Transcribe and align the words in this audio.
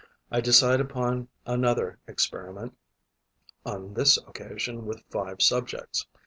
I 0.31 0.41
decide 0.41 0.79
upon 0.81 1.27
another 1.45 1.99
experiment, 2.07 2.75
on 3.63 3.93
this 3.93 4.17
occasion 4.17 4.87
with 4.87 5.03
five 5.11 5.43
subjects. 5.43 6.07